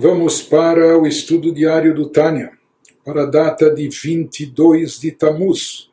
[0.00, 2.52] Vamos para o estudo diário do Tânia,
[3.04, 5.90] para a data de 22 de Tammuz,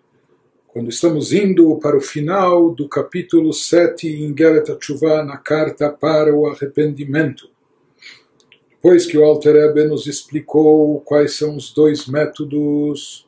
[0.68, 6.36] quando estamos indo para o final do capítulo 7 em Geret Tshuva, na carta para
[6.36, 7.50] o arrependimento.
[8.70, 13.28] Depois que o Alter Ebe nos explicou quais são os dois métodos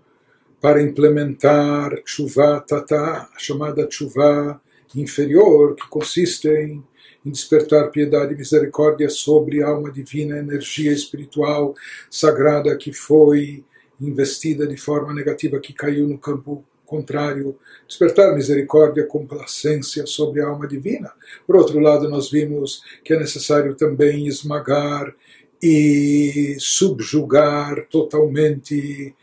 [0.61, 4.61] para implementar Tshuva Tata, a chamada Tshuva
[4.95, 6.79] inferior, que consiste
[7.27, 11.75] em despertar piedade e misericórdia sobre a alma divina, energia espiritual
[12.09, 13.65] sagrada que foi
[13.99, 20.65] investida de forma negativa, que caiu no campo contrário, despertar misericórdia, complacência sobre a alma
[20.65, 21.11] divina.
[21.45, 25.13] Por outro lado, nós vimos que é necessário também esmagar
[25.61, 29.13] e subjugar totalmente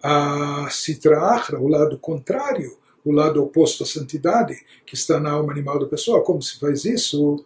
[0.00, 2.76] a Sitra o lado contrário,
[3.08, 4.54] o lado oposto à santidade,
[4.84, 6.22] que está na alma animal da pessoa.
[6.22, 7.44] Como se faz isso?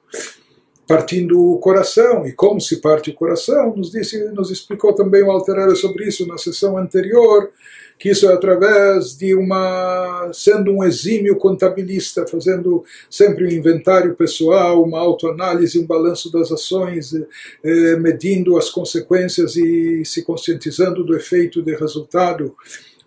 [0.86, 2.26] Partindo o coração.
[2.26, 3.74] E como se parte o coração?
[3.76, 7.50] Nos, disse, nos explicou também o Alterero sobre isso na sessão anterior,
[7.98, 10.30] que isso é através de uma.
[10.34, 17.14] sendo um exímio contabilista, fazendo sempre um inventário pessoal, uma autoanálise, um balanço das ações,
[17.14, 22.56] eh, medindo as consequências e se conscientizando do efeito de resultado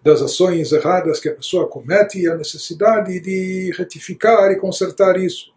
[0.05, 5.51] das ações erradas que a pessoa comete e a necessidade de retificar e consertar isso.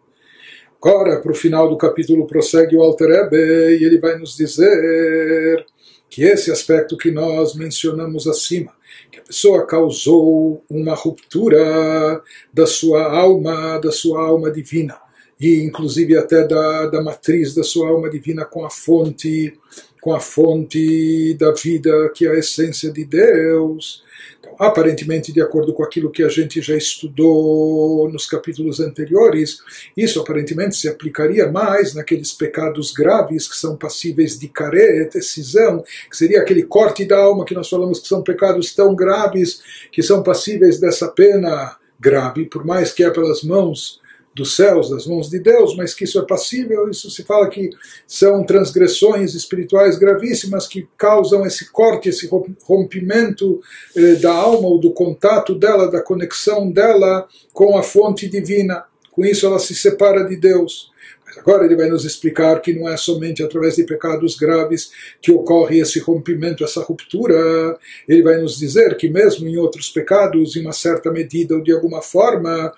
[0.80, 3.36] Agora, para o final do capítulo, prossegue o Alter Ebe
[3.76, 5.66] e ele vai nos dizer
[6.08, 8.72] que esse aspecto que nós mencionamos acima,
[9.10, 14.98] que a pessoa causou uma ruptura da sua alma, da sua alma divina,
[15.40, 19.58] e inclusive até da, da matriz da sua alma divina com a fonte,
[20.00, 24.02] com a fonte da vida, que é a essência de Deus,
[24.40, 29.60] então, aparentemente, de acordo com aquilo que a gente já estudou nos capítulos anteriores,
[29.96, 36.16] isso aparentemente se aplicaria mais naqueles pecados graves que são passíveis de caret, cisão, que
[36.16, 39.60] seria aquele corte da alma que nós falamos que são pecados tão graves
[39.90, 44.00] que são passíveis dessa pena grave, por mais que é pelas mãos
[44.38, 47.68] dos céus, das mãos de Deus, mas que isso é passível, isso se fala que
[48.06, 52.30] são transgressões espirituais gravíssimas que causam esse corte, esse
[52.64, 53.60] rompimento
[53.94, 58.84] eh, da alma ou do contato dela, da conexão dela com a fonte divina.
[59.10, 60.92] Com isso ela se separa de Deus.
[61.26, 65.30] Mas agora ele vai nos explicar que não é somente através de pecados graves que
[65.30, 67.76] ocorre esse rompimento, essa ruptura.
[68.08, 71.72] Ele vai nos dizer que mesmo em outros pecados, em uma certa medida ou de
[71.72, 72.72] alguma forma,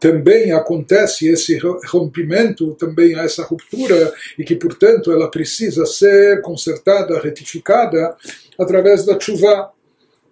[0.00, 7.18] também acontece esse rompimento, também há essa ruptura, e que, portanto, ela precisa ser consertada,
[7.20, 8.14] retificada,
[8.58, 9.70] através da chuva.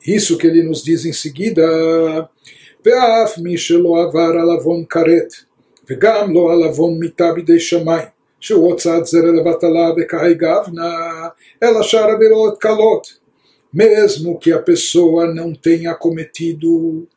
[0.06, 2.28] Isso que ele nos diz em seguida,
[2.84, 5.32] ואף מי שלא עבר על עוון כרת,
[5.90, 8.08] וגם לא על עוון מיתה בידי שמיים,
[8.40, 10.94] שהוא הוצאת זרע לבטלה וכהי גבנה,
[11.62, 13.22] אלא שאר עבירות קלות.
[13.74, 17.08] Mesmo que a pessoa não tenha cometido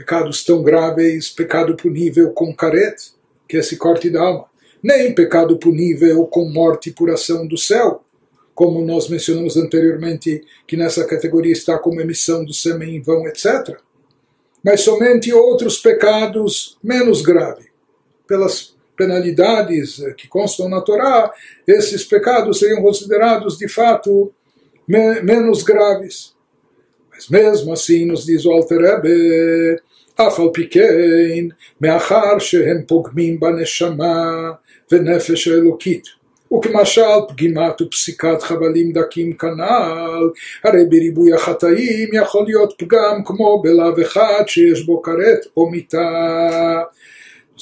[0.00, 3.12] pecados tão graves, pecado punível com caret,
[3.46, 4.46] que é esse corte da alma,
[4.82, 8.02] nem pecado punível com morte por ação do céu,
[8.54, 13.78] como nós mencionamos anteriormente, que nessa categoria está como emissão do sêmen em vão, etc.
[14.64, 17.66] Mas somente outros pecados menos graves,
[18.26, 21.30] pelas penalidades que constam na Torá,
[21.66, 24.32] esses pecados seriam considerados de fato
[24.88, 26.34] me menos graves.
[27.12, 28.80] Mas mesmo assim, nos diz o Alter
[30.19, 31.45] אף על פי כן,
[31.81, 34.51] מאחר שהם פוגמים בנשמה
[34.91, 36.03] ונפש האלוקית.
[36.53, 40.29] וכמשל פגימת ופסיקת חבלים דקים כנ"ל,
[40.63, 46.81] הרי בריבוי החטאים יכול להיות פגם כמו בלאו אחד שיש בו כרת או מיתה.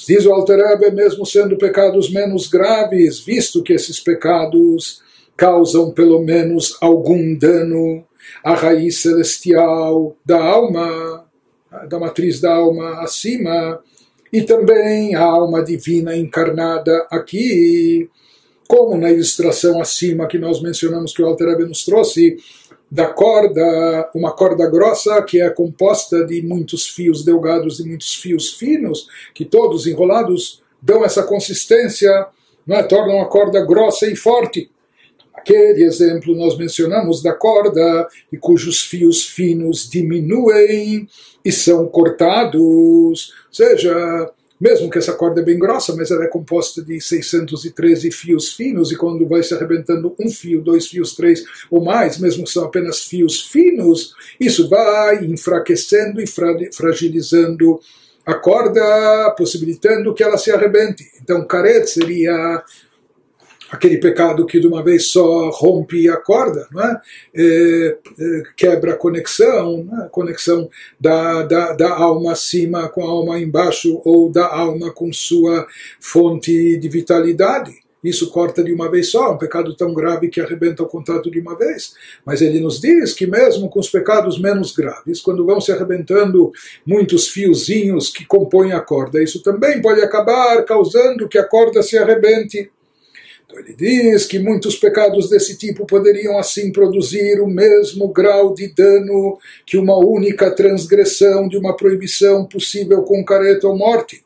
[0.07, 5.03] Diz o Alterebe, mesmo sendo pecados menos graves, visto que esses pecados
[5.37, 8.03] causam pelo menos algum dano
[8.43, 11.16] à raiz celestial da alma,
[11.88, 13.80] da matriz da alma acima,
[14.32, 18.08] e também a alma divina encarnada aqui,
[18.66, 22.36] como na ilustração acima que nós mencionamos que o Alter nos trouxe,
[22.90, 28.54] da corda, uma corda grossa que é composta de muitos fios delgados e muitos fios
[28.54, 32.26] finos, que todos enrolados dão essa consistência,
[32.66, 32.82] não é?
[32.82, 34.70] tornam a corda grossa e forte.
[35.48, 41.08] Aquele exemplo nós mencionamos da corda, e cujos fios finos diminuem
[41.42, 43.14] e são cortados, ou
[43.50, 44.30] seja,
[44.60, 48.92] mesmo que essa corda é bem grossa, mas ela é composta de 613 fios finos,
[48.92, 52.64] e quando vai se arrebentando um fio, dois fios, três ou mais, mesmo que são
[52.64, 57.80] apenas fios finos, isso vai enfraquecendo e fragilizando
[58.26, 61.10] a corda, possibilitando que ela se arrebente.
[61.22, 62.62] Então, caret seria
[63.70, 67.00] aquele pecado que de uma vez só rompe a corda, não é?
[67.34, 70.06] É, é, quebra a conexão, é?
[70.06, 70.68] a conexão
[70.98, 75.66] da, da, da alma acima com a alma embaixo, ou da alma com sua
[76.00, 77.72] fonte de vitalidade.
[78.02, 81.40] Isso corta de uma vez só, um pecado tão grave que arrebenta o contato de
[81.40, 81.94] uma vez.
[82.24, 86.52] Mas ele nos diz que mesmo com os pecados menos graves, quando vão se arrebentando
[86.86, 91.98] muitos fiozinhos que compõem a corda, isso também pode acabar causando que a corda se
[91.98, 92.70] arrebente.
[93.48, 98.68] Então ele diz que muitos pecados desse tipo poderiam assim produzir o mesmo grau de
[98.74, 104.22] dano que uma única transgressão de uma proibição possível com careta ou morte.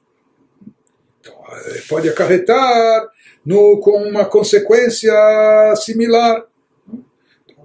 [1.20, 3.08] Então, eh, pode acarretar
[3.46, 5.14] no, com uma consequência
[5.76, 6.44] similar.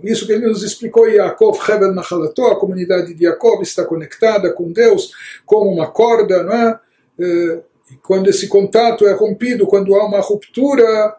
[0.03, 4.71] Isso que ele nos explicou, Yaakov Hebel Nachalato, a comunidade de Yaakov está conectada com
[4.71, 5.11] Deus
[5.43, 6.79] como uma corda, não é?
[7.19, 7.59] Eh,
[7.91, 11.15] e quando esse contato é rompido, quando há uma ruptura,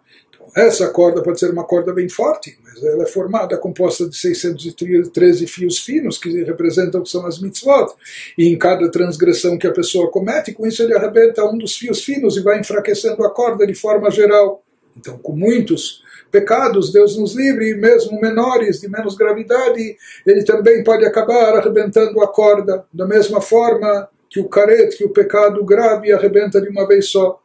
[0.59, 5.47] essa corda pode ser uma corda bem forte, mas ela é formada, composta de 613
[5.47, 7.95] fios finos, que representam que são as mitzvot.
[8.37, 12.03] E em cada transgressão que a pessoa comete, com isso ele arrebenta um dos fios
[12.03, 14.63] finos e vai enfraquecendo a corda de forma geral.
[14.97, 19.97] Então, com muitos pecados, Deus nos livre, mesmo menores, de menos gravidade,
[20.27, 25.11] ele também pode acabar arrebentando a corda, da mesma forma que o caret, que o
[25.11, 27.41] pecado grave arrebenta de uma vez só.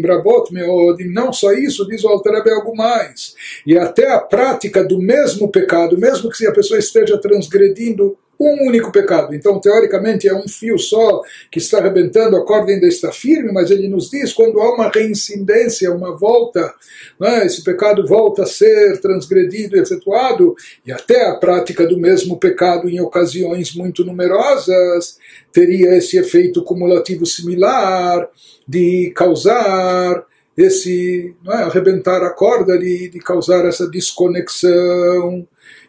[0.00, 0.50] Brabot.
[0.52, 3.34] E não só isso, diz o Altareb algo mais.
[3.66, 8.92] E até a prática do mesmo pecado, mesmo que a pessoa esteja transgredindo um único
[8.92, 9.34] pecado.
[9.34, 13.70] Então, teoricamente, é um fio só que está arrebentando, a corda ainda está firme, mas
[13.70, 16.74] ele nos diz quando há uma reincidência, uma volta,
[17.22, 17.46] é?
[17.46, 20.54] esse pecado volta a ser transgredido, efetuado,
[20.86, 25.18] e até a prática do mesmo pecado em ocasiões muito numerosas
[25.52, 28.28] teria esse efeito cumulativo similar
[28.66, 30.24] de causar
[30.56, 35.46] esse é, arrebentar a corda de, de causar essa desconexão.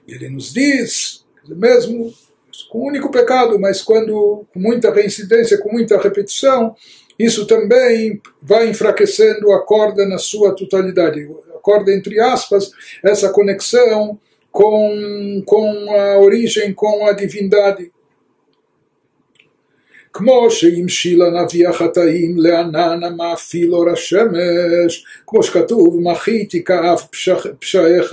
[0.08, 2.14] Ele nos diz, mesmo
[2.76, 6.76] com um único pecado, mas quando com muita reincidência, com muita repetição,
[7.18, 11.26] isso também vai enfraquecendo a corda na sua totalidade.
[11.56, 14.20] A corda, entre aspas, essa conexão
[14.52, 17.92] com, com a origem, com a divindade.
[20.15, 27.07] כמו שהמשיל הנביא החטאים לענן המאפיל אור השמש, כמו שכתוב מחיתי כאף
[27.61, 28.13] פשעיך,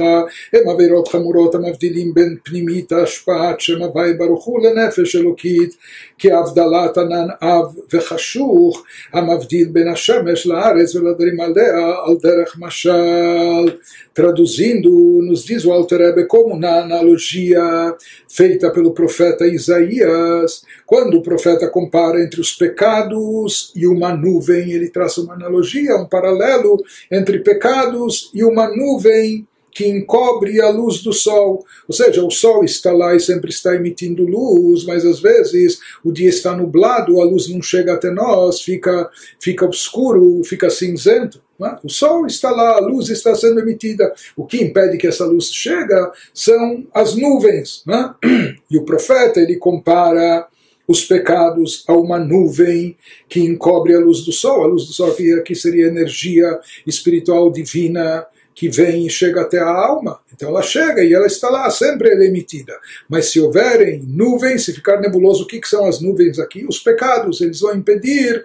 [0.54, 5.78] הם עבירות חמורות המבדילים בין פנימית השפעת שם הווי ברוך הוא לנפש אלוקית,
[6.20, 8.84] כהבדלת ענן אב וחשוך,
[9.14, 13.78] המבדיל בין השמש לארץ ולדרים עליה על דרך משל.
[14.18, 17.96] Traduzindo, nos diz o Alter Rebbe como na analogia
[18.28, 21.91] feita pelo profeta Isaías, quando o profeta compara
[22.21, 28.45] entre os pecados e uma nuvem, ele traça uma analogia, um paralelo entre pecados e
[28.45, 31.65] uma nuvem que encobre a luz do sol.
[31.89, 36.13] Ou seja, o sol está lá e sempre está emitindo luz, mas às vezes o
[36.13, 39.11] dia está nublado, a luz não chega até nós, fica,
[39.41, 41.43] fica obscuro, fica cinzento.
[41.61, 41.79] É?
[41.85, 44.13] O sol está lá, a luz está sendo emitida.
[44.37, 45.95] O que impede que essa luz chegue
[46.35, 47.83] são as nuvens.
[47.89, 48.53] É?
[48.71, 50.47] E o profeta ele compara
[50.87, 52.97] os pecados a uma nuvem
[53.29, 54.63] que encobre a luz do sol.
[54.63, 59.59] A luz do sol que aqui seria energia espiritual divina que vem e chega até
[59.59, 60.21] a alma.
[60.33, 62.75] Então ela chega e ela está lá, sempre ela é emitida.
[63.09, 66.65] Mas se houverem nuvens, se ficar nebuloso, o que, que são as nuvens aqui?
[66.69, 68.45] Os pecados, eles vão impedir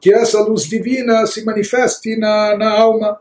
[0.00, 3.18] que essa luz divina se manifeste na, na alma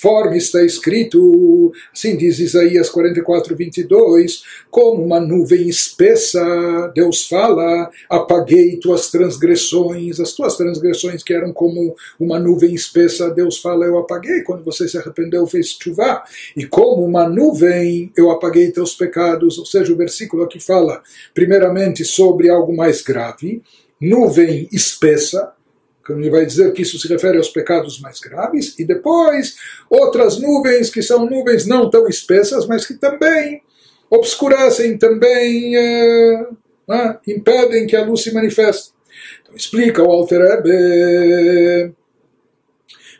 [0.00, 8.78] conforme está escrito, assim diz Isaías 44, 22, como uma nuvem espessa, Deus fala, apaguei
[8.78, 14.40] tuas transgressões, as tuas transgressões que eram como uma nuvem espessa, Deus fala, eu apaguei,
[14.42, 16.22] quando você se arrependeu, fez chuva,
[16.56, 21.02] e como uma nuvem, eu apaguei teus pecados, ou seja, o versículo aqui fala,
[21.34, 23.62] primeiramente, sobre algo mais grave,
[24.00, 25.52] nuvem espessa,
[26.08, 29.56] ele vai dizer que isso se refere aos pecados mais graves, e depois
[29.88, 33.62] outras nuvens que são nuvens não tão espessas, mas que também
[34.08, 36.46] obscurecem, também é,
[36.88, 38.92] né, impedem que a luz se manifeste.
[39.42, 41.94] Então, explica o Alter Rebbe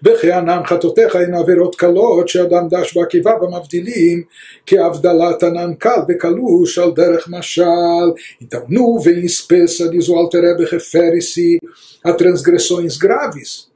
[0.04, 4.24] וכי ענן חטאותיך הן עבירות קלות שאדם דש בעקיבא במבדילים
[4.66, 8.12] כהבדלת ענן קל וקלוש על דרך משל.
[8.42, 11.60] Então, nuvem espessa, diz o Alter Rebbe, refere-se
[12.04, 13.70] a transgressões graves,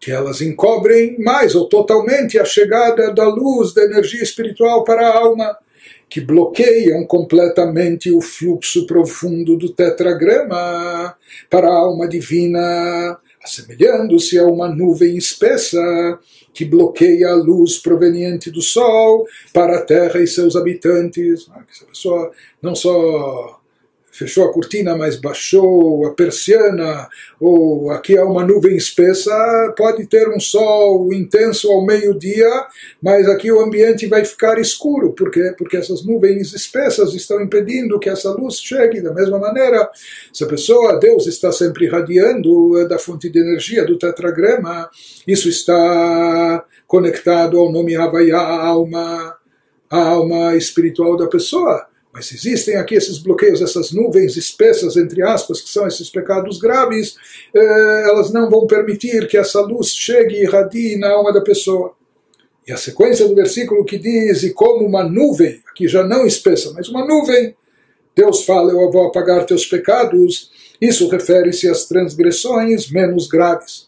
[0.00, 5.16] que elas encobrem mais ou totalmente a chegada da luz, da energia espiritual para a
[5.16, 5.56] alma,
[6.08, 11.16] que bloqueiam completamente o fluxo profundo do tetragrama
[11.50, 15.79] para a alma divina assemelhando-se a uma nuvem espessa
[16.53, 21.47] que bloqueia a luz proveniente do sol para a terra e seus habitantes.
[21.51, 22.31] Ah, essa pessoa
[22.61, 23.58] não só
[24.11, 27.07] fechou a cortina, mas baixou a persiana,
[27.39, 32.49] ou aqui há uma nuvem espessa, pode ter um sol intenso ao meio-dia,
[33.01, 35.13] mas aqui o ambiente vai ficar escuro.
[35.13, 35.53] Por quê?
[35.57, 39.01] Porque essas nuvens espessas estão impedindo que essa luz chegue.
[39.01, 39.89] Da mesma maneira,
[40.33, 44.89] se a pessoa, Deus está sempre irradiando é da fonte de energia do tetragrama,
[45.27, 49.37] isso está conectado ao nome Havaiá, a alma,
[49.89, 51.87] a alma espiritual da pessoa.
[52.11, 57.15] Mas existem aqui esses bloqueios, essas nuvens espessas, entre aspas, que são esses pecados graves,
[57.53, 61.93] eh, elas não vão permitir que essa luz chegue e irradie na alma da pessoa.
[62.67, 66.71] E a sequência do versículo que diz, e como uma nuvem, aqui já não espessa,
[66.73, 67.55] mas uma nuvem,
[68.15, 70.51] Deus fala, eu vou apagar teus pecados,
[70.81, 73.87] isso refere-se às transgressões menos graves.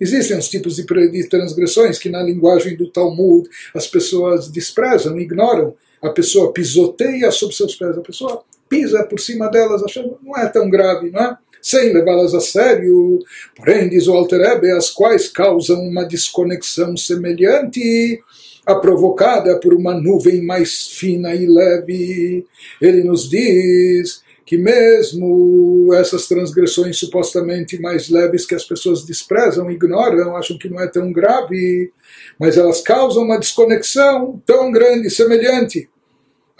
[0.00, 6.10] Existem os tipos de transgressões que na linguagem do Talmud as pessoas desprezam, ignoram, a
[6.10, 10.68] pessoa pisoteia sobre seus pés, a pessoa pisa por cima delas, achando não é tão
[10.68, 11.36] grave, não é?
[11.60, 13.20] Sem levá-las a sério,
[13.54, 18.20] porém, diz o Alterebe, as quais causam uma desconexão semelhante
[18.66, 22.46] a provocada por uma nuvem mais fina e leve.
[22.80, 30.36] Ele nos diz que mesmo essas transgressões supostamente mais leves que as pessoas desprezam, ignoram,
[30.36, 31.92] acham que não é tão grave,
[32.38, 35.88] mas elas causam uma desconexão tão grande, semelhante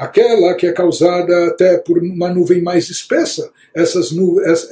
[0.03, 4.11] aquela que é causada até por uma nuvem mais espessa, essas,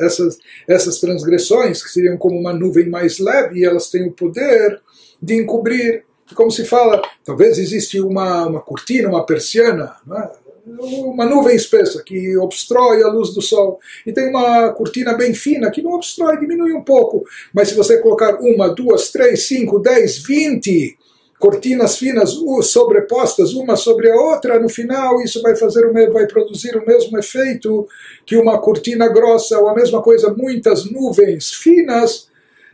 [0.00, 4.80] essas, essas transgressões, que seriam como uma nuvem mais leve, elas têm o poder
[5.22, 6.04] de encobrir.
[6.34, 10.49] Como se fala, talvez existe uma, uma cortina, uma persiana, é?
[10.78, 15.70] Uma nuvem espessa que obstrói a luz do sol, e tem uma cortina bem fina
[15.70, 20.18] que não obstrói, diminui um pouco, mas se você colocar uma, duas, três, cinco, dez,
[20.18, 20.96] vinte
[21.40, 26.76] cortinas finas sobrepostas uma sobre a outra, no final isso vai fazer o vai produzir
[26.76, 27.88] o mesmo efeito
[28.26, 32.28] que uma cortina grossa ou a mesma coisa, muitas nuvens finas,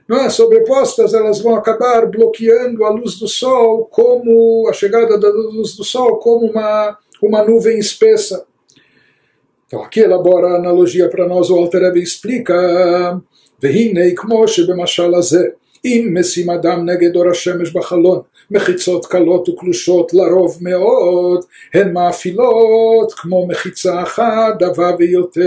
[0.08, 0.28] não é?
[0.28, 5.84] sobrepostas, elas vão acabar bloqueando a luz do sol, como a chegada da luz do
[5.84, 8.45] sol, como uma, uma nuvem espessa.
[9.67, 12.53] Então aqui elabora a analogia para nós, o Alter Rebbe explica,
[13.61, 15.47] והנה כמו שבמשל הזה,
[15.85, 23.47] אם משים אדם נגד אור השמש בחלון, מחיצות קלות וקלושות לרוב מאוד הן מאפילות כמו
[23.47, 25.41] מחיצה אחת דבה ויותר.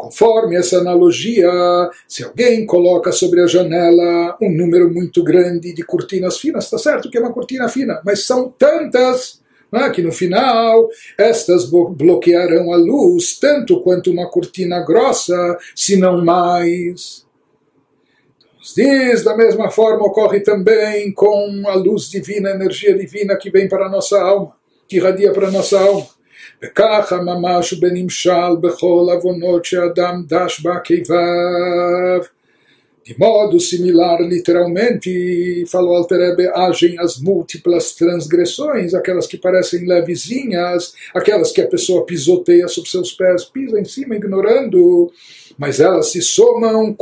[0.00, 1.50] Conforme essa analogia,
[2.06, 7.10] se alguém coloca sobre a janela um número muito grande de cortinas finas, está certo
[7.10, 9.40] que é uma cortina fina, mas são tantas
[9.72, 16.24] né, que no final estas bloquearão a luz tanto quanto uma cortina grossa, se não
[16.24, 17.26] mais
[18.74, 23.68] diz, da mesma forma ocorre também com a luz divina, a energia divina que vem
[23.68, 24.52] para a nossa alma,
[24.86, 26.06] que irradia para a nossa alma.
[26.62, 32.20] וככה ממש בנמשל בכל עוונות שאדם דש בה קיביו
[33.05, 41.51] de modo similar, literalmente, falou Alterebe, agem as múltiplas transgressões, aquelas que parecem levezinhas, aquelas
[41.51, 45.11] que a pessoa pisoteia sob seus pés, pisa em cima, ignorando,
[45.57, 46.95] mas elas se somam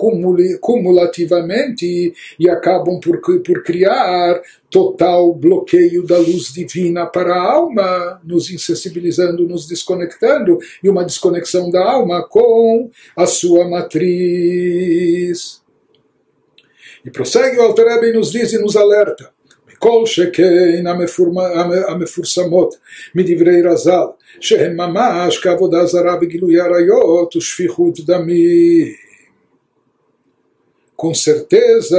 [0.60, 4.42] cumulativamente e acabam por, por criar
[4.72, 11.70] total bloqueio da luz divina para a alma, nos insensibilizando, nos desconectando, e uma desconexão
[11.70, 15.61] da alma com a sua matriz.
[17.05, 19.25] E prossegue o Alter e nos diz e nos alerta.
[19.79, 20.85] כל שכן
[21.89, 22.75] המפורסמות
[23.15, 24.07] מדברי רז"ל,
[24.41, 29.07] שהם ממש כעבודה זרה בגילוי עריות ושפיכות דמים.
[31.02, 31.98] com certeza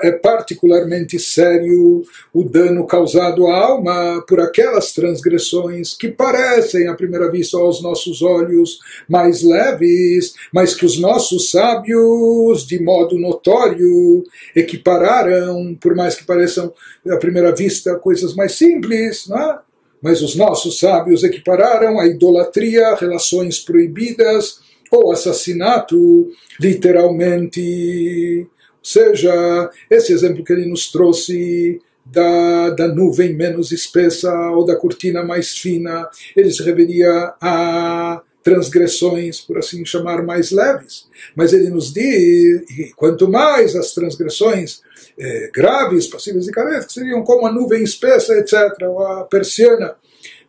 [0.00, 7.28] é particularmente sério o dano causado à alma por aquelas transgressões que parecem, à primeira
[7.32, 8.78] vista, aos nossos olhos
[9.08, 14.22] mais leves, mas que os nossos sábios, de modo notório,
[14.54, 16.72] equipararam, por mais que pareçam,
[17.10, 19.58] à primeira vista, coisas mais simples, não é?
[20.00, 26.30] mas os nossos sábios equipararam a idolatria, relações proibidas, ou assassinato,
[26.60, 28.46] literalmente.
[28.48, 34.76] Ou seja, esse exemplo que ele nos trouxe da, da nuvem menos espessa ou da
[34.76, 41.06] cortina mais fina, ele se referia a transgressões, por assim chamar, mais leves.
[41.36, 42.62] Mas ele nos diz,
[42.96, 44.80] quanto mais as transgressões
[45.18, 49.96] eh, graves, passíveis de caretas, que seriam como a nuvem espessa, etc., ou a persiana,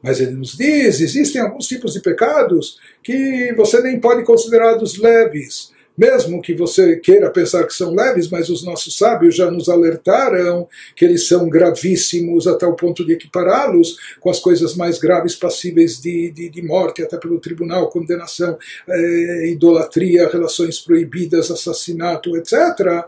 [0.02, 4.98] mas ele nos diz: existem alguns tipos de pecados que você nem pode considerar dos
[4.98, 9.68] leves, mesmo que você queira pensar que são leves, mas os nossos sábios já nos
[9.68, 10.66] alertaram
[10.96, 16.00] que eles são gravíssimos até o ponto de equipará-los com as coisas mais graves passíveis
[16.00, 23.04] de, de, de morte, até pelo tribunal, condenação, eh, idolatria, relações proibidas, assassinato, etc.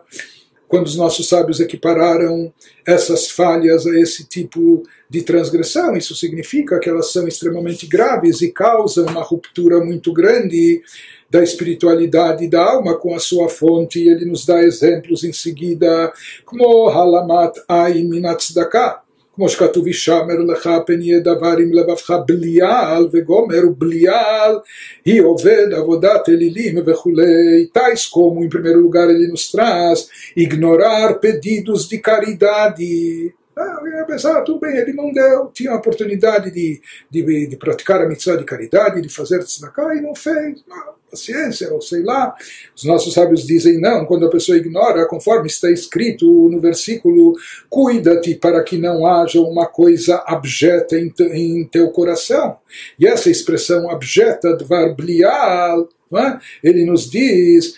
[0.71, 2.53] Quando os nossos sábios equipararam
[2.87, 8.53] essas falhas a esse tipo de transgressão, isso significa que elas são extremamente graves e
[8.53, 10.81] causam uma ruptura muito grande
[11.29, 16.13] da espiritualidade da alma com a sua fonte, e ele nos dá exemplos em seguida,
[16.45, 19.01] como Halamat Aim Minatzdaka,
[19.36, 24.58] כמו שכתוב ישמר לך פן יהיה דבר עם לבבך בליעל וגומר ובליעל
[25.04, 27.66] היא עובד עבודת אלילים וכולי.
[27.75, 33.34] Tais como, em primeiro lugar, ele nos traz ignorar pedidos de caridade.
[33.58, 37.56] Ah, eu ia pensar, tudo bem, ele não deu, tinha a oportunidade de, de, de
[37.56, 40.64] praticar a mitzvah de caridade, de fazer tzedakah e não fez.
[40.66, 40.76] Não
[41.11, 42.33] paciência, ou sei lá.
[42.75, 47.35] Os nossos sábios dizem não, quando a pessoa ignora, conforme está escrito no versículo,
[47.69, 52.57] cuida-te para que não haja uma coisa abjeta em, em teu coração.
[52.97, 55.87] E essa expressão abjeta, dvar blial,
[56.17, 56.39] é?
[56.61, 57.75] ele nos diz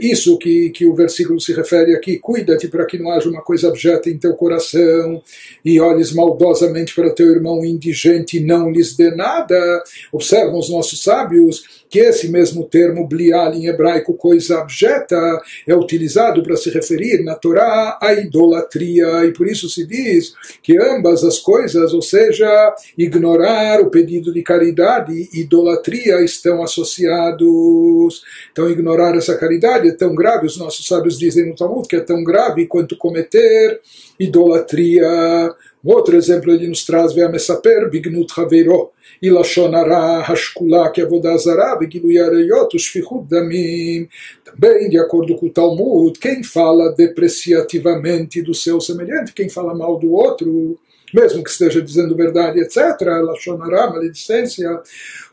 [0.00, 3.68] isso que, que o versículo se refere aqui: cuida-te para que não haja uma coisa
[3.68, 5.22] abjeta em teu coração,
[5.64, 9.82] e olhes maldosamente para teu irmão indigente e não lhes dê nada.
[10.12, 16.42] Observam os nossos sábios que esse mesmo termo blial em hebraico, coisa abjeta, é utilizado
[16.42, 21.38] para se referir na Torá à idolatria, e por isso se diz que ambas as
[21.38, 28.22] coisas, ou seja, ignorar o pedido de caridade e idolatria, estão associados.
[28.50, 32.00] Então, ignorar essa caridade é tão grave, os nossos sábios dizem no Talmud que é
[32.00, 33.80] tão grave quanto cometer
[34.18, 35.54] idolatria.
[35.84, 38.90] Um outro exemplo ele nos traz, Ve'amesaper, Bignut Haveiro,
[39.20, 44.08] Ilashonara, Hashkula, Kevodazara, Begiluyareyot, Ushfihud Damim.
[44.44, 49.98] Também, de acordo com o Talmud, quem fala depreciativamente do seu semelhante, quem fala mal
[49.98, 50.78] do outro,
[51.12, 54.80] mesmo que esteja dizendo verdade, etc., Lachonará, maledicência,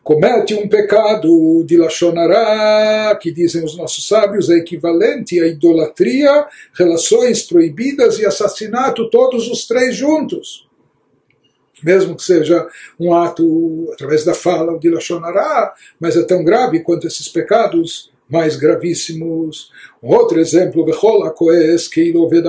[0.03, 7.43] comete um pecado de Lachonará, que dizem os nossos sábios, é equivalente à idolatria, relações
[7.43, 10.67] proibidas e assassinato, todos os três juntos
[11.83, 12.67] mesmo que seja
[12.99, 14.91] um ato através da fala, o de
[15.99, 19.71] mas é tão grave quanto esses pecados mais gravíssimos.
[20.01, 22.45] Um outro exemplo, Vechol HaKoes Keilo Ved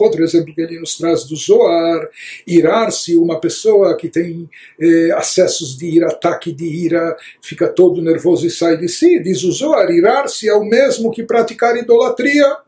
[0.00, 2.08] Outro exemplo que ele nos traz do Zoar,
[2.46, 4.48] irar-se, uma pessoa que tem
[4.80, 9.44] eh, acessos de ira, ataque de ira, fica todo nervoso e sai de si, diz
[9.44, 12.58] o Zoar, irar-se é o mesmo que praticar idolatria.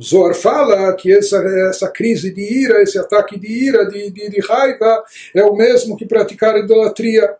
[0.00, 1.38] Zohar fala que essa,
[1.70, 5.02] essa crise de ira, esse ataque de ira, de, de, de raiva,
[5.34, 7.34] é o mesmo que praticar idolatria.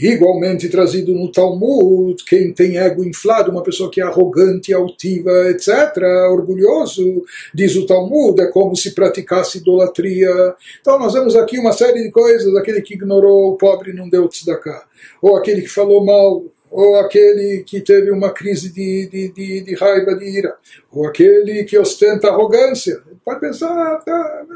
[0.00, 6.00] Igualmente trazido no Talmud, quem tem ego inflado, uma pessoa que é arrogante, altiva, etc.,
[6.30, 10.54] orgulhoso, diz o Talmud, é como se praticasse idolatria.
[10.80, 14.28] Então nós vemos aqui uma série de coisas, aquele que ignorou o pobre não deu
[14.28, 14.84] tzedakah,
[15.20, 19.74] ou aquele que falou mal ou aquele que teve uma crise de, de, de, de
[19.74, 20.54] raiva, de ira,
[20.92, 23.00] ou aquele que ostenta arrogância.
[23.24, 24.46] Pode pensar, ah, tá,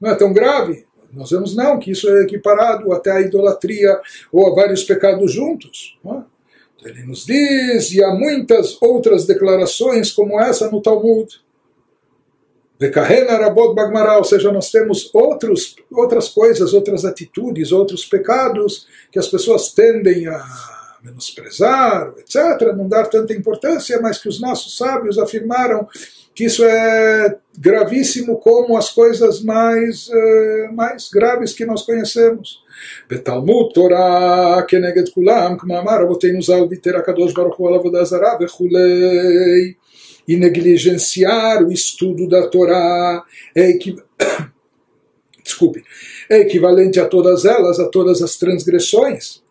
[0.00, 0.84] não é tão grave.
[1.16, 3.98] Nós vemos não, que isso é equiparado até à idolatria
[4.30, 5.98] ou a vários pecados juntos.
[6.04, 6.88] É?
[6.88, 11.40] Ele nos diz, e há muitas outras declarações como essa no Talmud.
[12.78, 19.18] Vekahena Rabot Bagmará, ou seja, nós temos outros, outras coisas, outras atitudes, outros pecados que
[19.18, 20.44] as pessoas tendem a
[21.02, 25.88] menosprezar, etc., não dar tanta importância, mas que os nossos sábios afirmaram
[26.35, 32.61] que isso é gravíssimo como as coisas mais, uh, mais graves que nós conhecemos.
[33.09, 38.33] בתלמוד תורה כנגד כולם, כמו אמר רבותינו ז"ל ויתר הקדוש ברוך הוא על עבודה זרה
[38.41, 39.73] וכולי.
[40.27, 43.23] E negligenciar o estudo da Torá
[43.55, 43.97] é, equiv...
[45.43, 45.83] Desculpe,
[46.29, 49.41] é equivalente a todas elas, a todas as transgressões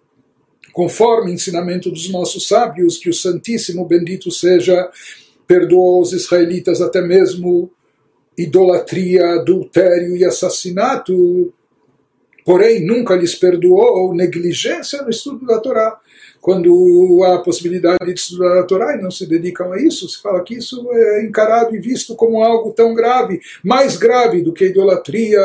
[0.72, 4.88] conforme o ensinamento dos nossos sábios, que o Santíssimo Bendito seja,
[5.47, 7.71] perdoou os israelitas até mesmo
[8.37, 11.53] idolatria, adultério e assassinato,
[12.43, 15.99] porém nunca lhes perdoou negligência no estudo da Torá
[16.45, 20.21] quando há a possibilidade de estudar a Torá e não se dedicam a isso, se
[20.21, 24.65] fala que isso é encarado e visto como algo tão grave, mais grave do que
[24.65, 25.41] idolatria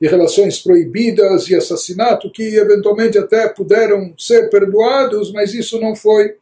[0.00, 6.34] e relações proibidas e assassinato, que eventualmente até puderam ser perdoados, mas isso não foi.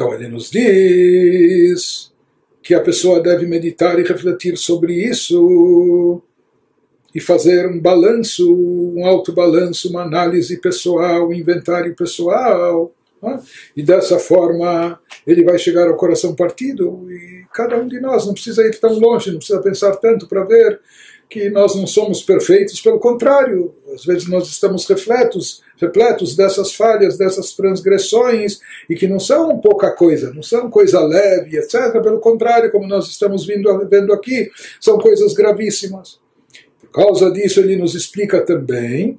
[0.00, 2.10] Então ele nos diz
[2.62, 6.22] que a pessoa deve meditar e refletir sobre isso
[7.14, 12.90] e fazer um balanço, um autobalanço, uma análise pessoal, um inventário pessoal.
[13.22, 13.42] Né?
[13.76, 18.32] E dessa forma ele vai chegar ao coração partido e cada um de nós não
[18.32, 20.80] precisa ir tão longe, não precisa pensar tanto para ver
[21.30, 27.16] que nós não somos perfeitos, pelo contrário, às vezes nós estamos refletos, repletos dessas falhas,
[27.16, 31.92] dessas transgressões, e que não são pouca coisa, não são coisa leve, etc.
[32.02, 36.18] Pelo contrário, como nós estamos vindo, vendo aqui, são coisas gravíssimas.
[36.80, 39.16] Por causa disso, ele nos explica também,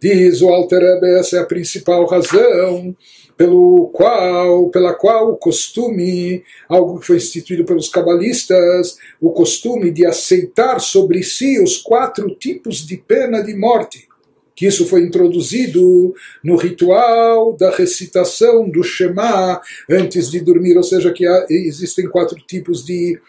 [0.00, 0.82] Diz o Alter
[1.18, 2.94] essa é a principal razão
[3.38, 10.04] pelo qual, pela qual o costume, algo que foi instituído pelos cabalistas, o costume de
[10.04, 14.08] aceitar sobre si os quatro tipos de pena de morte,
[14.56, 21.12] que isso foi introduzido no ritual da recitação do Shema antes de dormir, ou seja,
[21.12, 23.20] que há, existem quatro tipos de,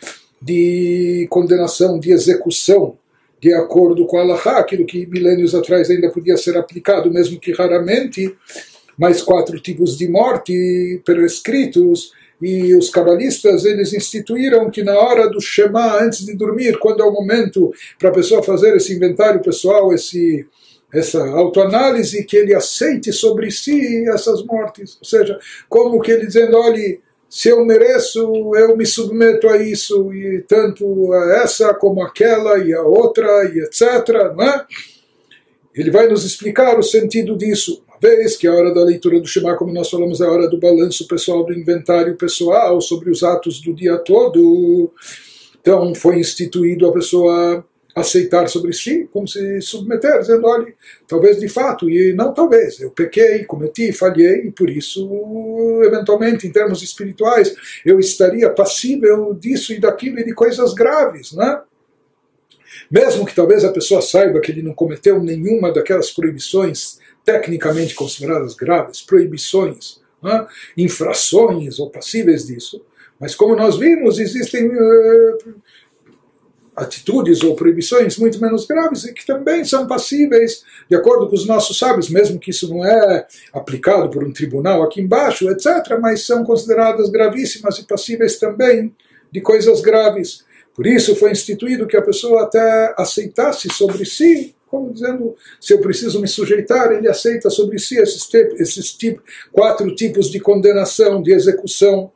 [0.42, 2.98] de condenação, de execução
[3.40, 7.54] de acordo com a Allah, aquilo que milênios atrás ainda podia ser aplicado, mesmo que
[7.54, 8.36] raramente,
[9.00, 15.40] mais quatro tipos de morte prescritos, e os cabalistas eles instituíram que na hora do
[15.40, 19.94] Shema, antes de dormir, quando é o momento para a pessoa fazer esse inventário pessoal,
[19.94, 20.46] esse,
[20.94, 24.98] essa autoanálise, que ele aceite sobre si essas mortes.
[25.02, 28.20] Ou seja, como que ele dizendo, olhe, se eu mereço,
[28.56, 33.60] eu me submeto a isso, e tanto a essa como aquela e a outra, e
[33.60, 34.34] etc.
[34.36, 34.66] Não é?
[35.76, 39.56] Ele vai nos explicar o sentido disso vez que a hora da leitura do Shema,
[39.56, 43.62] como nós falamos, é a hora do balanço pessoal, do inventário pessoal sobre os atos
[43.62, 44.92] do dia todo.
[45.62, 50.74] Então foi instituído a pessoa aceitar sobre si, como se submeter, dizendo, olha,
[51.08, 56.52] talvez de fato, e não talvez, eu pequei, cometi, falhei, e por isso, eventualmente, em
[56.52, 57.54] termos espirituais,
[57.86, 61.62] eu estaria passível disso e daquilo e de coisas graves, né?
[62.90, 68.56] Mesmo que talvez a pessoa saiba que ele não cometeu nenhuma daquelas proibições tecnicamente consideradas
[68.56, 70.48] graves, proibições, né?
[70.76, 72.84] infrações ou passíveis disso,
[73.20, 75.56] mas como nós vimos, existem uh,
[76.76, 81.46] atitudes ou proibições muito menos graves e que também são passíveis, de acordo com os
[81.46, 86.26] nossos sábios, mesmo que isso não é aplicado por um tribunal aqui embaixo, etc., mas
[86.26, 88.96] são consideradas gravíssimas e passíveis também
[89.32, 90.46] de coisas graves.
[90.76, 95.82] Por isso foi instituído que a pessoa até aceitasse sobre si como dizendo, se eu
[95.82, 98.28] preciso me sujeitar, ele aceita sobre si esses,
[98.60, 98.98] esses
[99.52, 102.12] quatro tipos de condenação, de execução.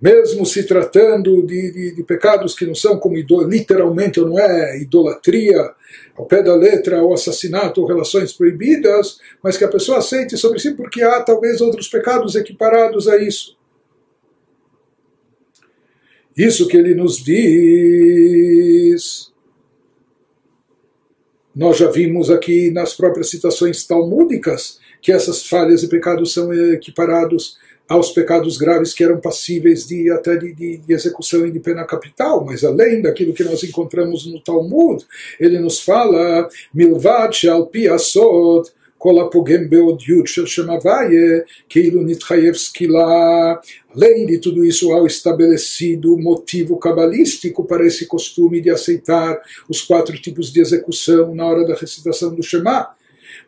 [0.00, 4.78] Mesmo se tratando de, de, de pecados que não são como literalmente ou não é
[4.80, 5.72] idolatria,
[6.16, 10.58] ao pé da letra, ou assassinato ou relações proibidas, mas que a pessoa aceite sobre
[10.58, 13.56] si porque há talvez outros pecados equiparados a isso.
[16.36, 18.14] Isso que ele nos diz.
[21.54, 27.56] Nós já vimos aqui nas próprias citações talmúdicas que essas falhas e pecados são equiparados
[27.88, 32.44] aos pecados graves que eram passíveis de até de, de, execução e de pena capital,
[32.44, 35.04] mas além daquilo que nós encontramos no Talmud,
[35.38, 38.70] ele nos fala milvad shal pi asod
[39.03, 41.39] כל הפוגם בהודיות של שם הוויה,
[41.69, 43.53] כאילו נתחייב סקילה.
[43.95, 50.15] Além de tudo isso, há estabelecido motivo cabalístico para esse costume de aceitar os quatro
[50.21, 52.87] tipos de execução na hora da recitação do Shema.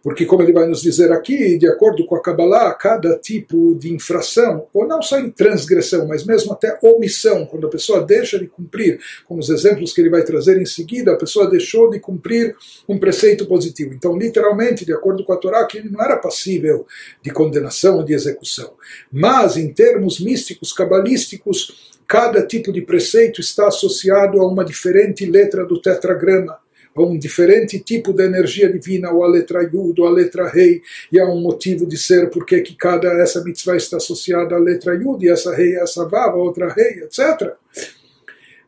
[0.07, 3.93] Porque, como ele vai nos dizer aqui, de acordo com a Kabbalah, cada tipo de
[3.93, 8.47] infração, ou não só em transgressão, mas mesmo até omissão, quando a pessoa deixa de
[8.47, 12.55] cumprir, como os exemplos que ele vai trazer em seguida, a pessoa deixou de cumprir
[12.89, 13.95] um preceito positivo.
[13.95, 16.87] Então, literalmente, de acordo com a Torá, que ele não era passível
[17.21, 18.75] de condenação ou de execução.
[19.11, 25.67] Mas, em termos místicos, cabalísticos, cada tipo de preceito está associado a uma diferente letra
[25.67, 26.65] do tetragrama
[27.03, 30.83] a um diferente tipo de energia divina, ou a letra Yud, ou a letra Rei,
[31.13, 34.95] e há um motivo de ser porque que cada essa mitzvah está associada à letra
[34.95, 37.55] Yud, e essa Rei, essa Vav, outra Rei, etc.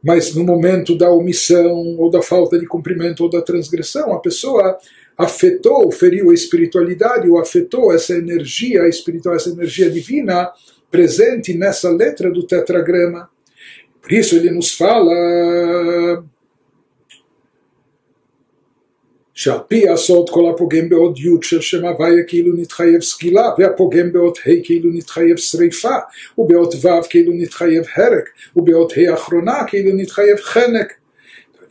[0.03, 4.79] Mas no momento da omissão, ou da falta de cumprimento, ou da transgressão, a pessoa
[5.17, 10.51] afetou, feriu a espiritualidade, ou afetou essa energia espiritual, essa energia divina
[10.91, 13.29] presente nessa letra do tetragrama.
[14.01, 16.25] Por isso ele nos fala
[19.38, 24.38] שעל פי הסוד כל הפוגם בעוד י' של שם הוויה כאילו נתחייב סקילה, והפוגם באות
[24.46, 25.96] ה' כאילו נתחייב שריפה,
[26.38, 28.24] ובאות ו' כאילו נתחייב הרג,
[28.56, 30.94] ובאות ה' האחרונה כאילו נתחייב חנק.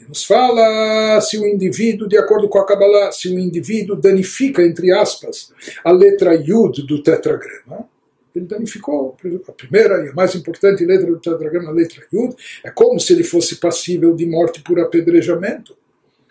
[0.09, 4.93] Nos fala se o indivíduo, de acordo com a Kabbalah, se o indivíduo danifica, entre
[4.93, 5.53] aspas,
[5.83, 7.89] a letra Yud do tetragrama,
[8.35, 9.17] ele danificou
[9.49, 13.13] a primeira e a mais importante letra do tetragrama, a letra Yud, é como se
[13.15, 15.77] ele fosse passível de morte por apedrejamento.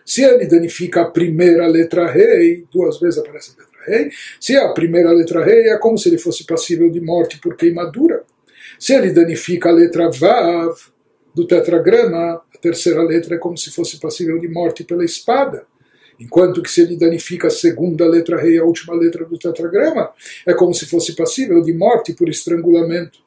[0.07, 4.69] Se ele danifica a primeira letra rei, duas vezes aparece a letra rei, se a
[4.69, 8.23] primeira letra rei é como se ele fosse passível de morte por queimadura.
[8.79, 10.77] Se ele danifica a letra Vav
[11.35, 15.65] do tetragrama, a terceira letra é como se fosse passível de morte pela espada.
[16.17, 20.09] Enquanto que se ele danifica a segunda letra rei, a última letra do tetragrama,
[20.45, 23.19] é como se fosse passível de morte por estrangulamento.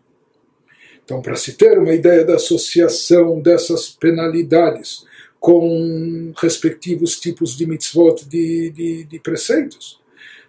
[1.05, 8.26] Então, para se ter uma ideia da associação dessas penalidades com respectivos tipos de mitzvot,
[8.28, 10.00] de, de, de preceitos.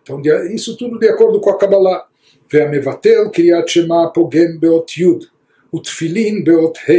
[0.02, 0.22] Então,
[0.54, 2.06] isso tudo de acordo com a Kabbalah.
[2.52, 5.04] והמבטל קריאת שמע פוגם באות י'
[5.74, 6.92] ותפילין באות ה'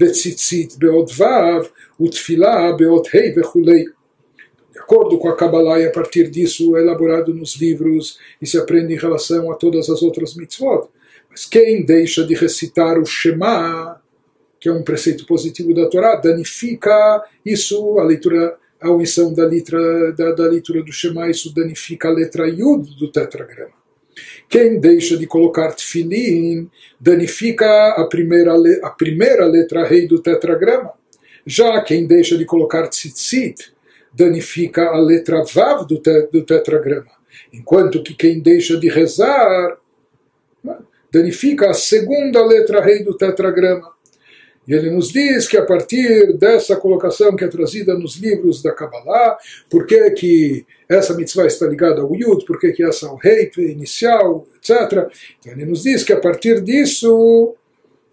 [0.00, 3.84] וציצית באות ו' ותפילה באות ה' וכולי
[4.74, 8.56] de acordo com a Kabbalah, e a partir disso é elaborado nos livros e se
[8.56, 10.88] aprende em relação a todas as outras mitzvot.
[11.30, 14.00] Mas quem deixa de recitar o Shema,
[14.59, 20.11] que é um preceito positivo da Torá, danifica isso, a leitura, a omissão da, letra,
[20.13, 23.77] da, da leitura do Shema, isso danifica a letra Yud do tetragrama.
[24.49, 30.93] Quem deixa de colocar tefilin danifica a primeira, a primeira letra rei do tetragrama.
[31.45, 33.73] Já quem deixa de colocar tzitzit
[34.13, 37.11] danifica a letra Vav do, te, do tetragrama,
[37.53, 39.77] enquanto que quem deixa de rezar
[40.63, 40.77] né,
[41.11, 43.93] danifica a segunda letra rei do tetragrama.
[44.67, 48.73] E ele nos diz que a partir dessa colocação que é trazida nos livros da
[48.73, 49.37] Kabbalah,
[49.69, 53.49] por que, que essa mitzvah está ligada ao Yud, por que, que essa o rei
[53.57, 55.09] inicial, etc.
[55.39, 57.55] Então ele nos diz que a partir disso,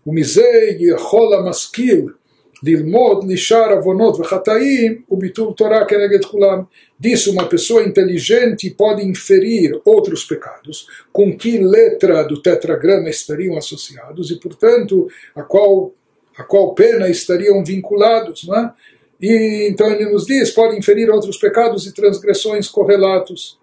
[0.04, 2.14] o Mizei Yehola Maskil,
[2.62, 6.66] Lilmod Lishar Avonot V'Chataim, o Bitul Torah Keneged Kulam.
[6.98, 14.30] Disso uma pessoa inteligente pode inferir outros pecados, com que letra do tetragrama estariam associados,
[14.30, 15.92] e portanto, a qual
[16.37, 18.44] a qual pena estariam vinculados.
[18.44, 18.73] Não é?
[19.20, 23.59] E então ele nos diz: pode inferir outros pecados e transgressões correlatos.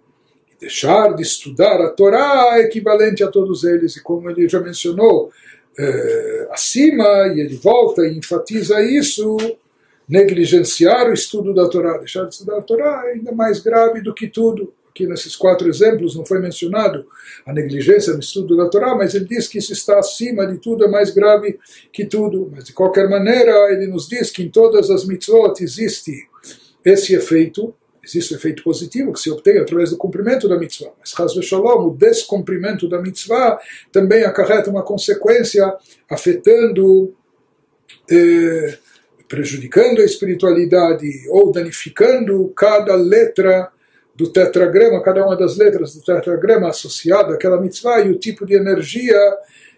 [0.52, 4.60] E deixar de estudar a Torá é equivalente a todos eles, e como ele já
[4.60, 5.32] mencionou,
[5.78, 9.38] é, acima, e ele volta e enfatiza isso,
[10.08, 14.14] negligenciar o estudo da Torá, deixar de estudar a Torá é ainda mais grave do
[14.14, 14.74] que tudo.
[15.02, 17.08] Aqui nesses quatro exemplos não foi mencionado
[17.44, 20.84] a negligência no estudo da Torá, mas ele diz que isso está acima de tudo,
[20.84, 21.60] é mais grave
[21.92, 22.52] que tudo.
[22.54, 26.28] Mas de qualquer maneira, ele nos diz que em todas as mitzvot existe
[26.86, 30.92] esse efeito, existe o efeito positivo que se obtém através do cumprimento da mitzvah.
[31.00, 33.60] Mas, Chaz Shalom, o descumprimento da mitzvah
[33.92, 35.74] também acarreta uma consequência
[36.08, 37.16] afetando,
[38.08, 38.78] eh,
[39.28, 43.72] prejudicando a espiritualidade ou danificando cada letra
[44.16, 48.56] do tetragrama, cada uma das letras do tetragrama associada àquela mitzvah e o tipo de
[48.56, 49.18] energia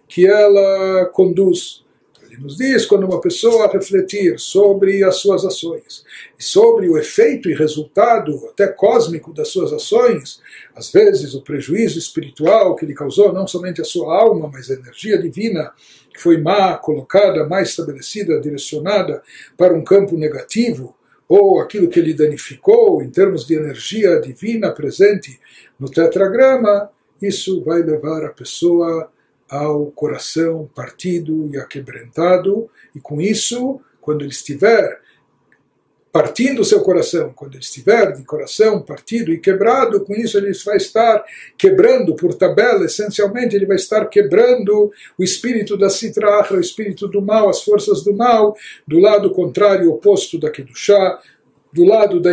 [0.08, 1.84] que ela conduz.
[2.22, 6.04] Ele nos diz quando uma pessoa refletir sobre as suas ações
[6.44, 10.42] sobre o efeito e resultado até cósmico das suas ações,
[10.76, 14.76] às vezes o prejuízo espiritual que lhe causou não somente a sua alma, mas a
[14.76, 15.72] energia divina
[16.14, 19.24] que foi má, colocada, mais estabelecida, direcionada
[19.58, 20.96] para um campo negativo,
[21.28, 25.40] ou aquilo que ele danificou em termos de energia divina presente
[25.80, 26.90] no tetragrama,
[27.22, 29.10] isso vai levar a pessoa
[29.50, 35.00] ao coração partido e aquebrantado, e com isso, quando ele estiver
[36.14, 40.54] partindo o seu coração, quando ele estiver de coração partido e quebrado, com isso ele
[40.64, 41.26] vai estar
[41.58, 47.20] quebrando por tabela, essencialmente ele vai estar quebrando o espírito da citrahra, o espírito do
[47.20, 48.56] mal, as forças do mal,
[48.88, 51.20] do lado contrário, oposto da Kedushá,
[51.74, 52.30] do lado da,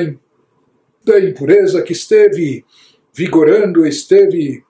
[1.03, 2.63] da impureza que esteve
[3.15, 4.63] vigorando, esteve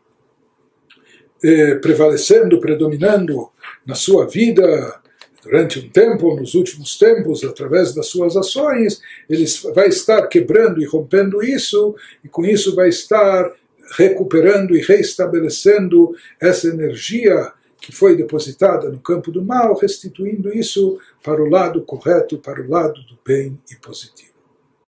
[1.42, 3.50] eh, prevalecendo, predominando
[3.84, 4.99] na sua vida
[5.42, 10.87] durante um tempo, nos últimos tempos, através das suas ações, ele vai estar quebrando e
[10.87, 13.53] rompendo isso, e com isso vai estar
[13.96, 21.42] recuperando e reestabelecendo essa energia que foi depositada no campo do mal, restituindo isso para
[21.42, 24.29] o lado correto, para o lado do bem e positivo.